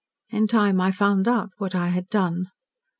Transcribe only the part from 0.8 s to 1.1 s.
I